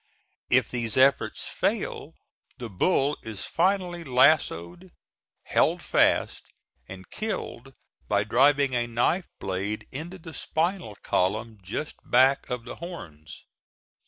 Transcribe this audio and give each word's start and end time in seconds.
If 0.49 0.67
these 0.71 0.97
efforts 0.97 1.43
fail 1.43 2.15
the 2.57 2.71
bull 2.71 3.17
is 3.21 3.45
finally 3.45 4.03
lassoed, 4.03 4.89
held 5.43 5.83
fast 5.83 6.45
and 6.87 7.07
killed 7.11 7.73
by 8.07 8.23
driving 8.23 8.73
a 8.73 8.87
knife 8.87 9.27
blade 9.39 9.87
into 9.91 10.17
the 10.17 10.33
spinal 10.33 10.95
column 11.03 11.59
just 11.61 11.97
back 12.03 12.49
of 12.49 12.65
the 12.65 12.77
horns. 12.77 13.43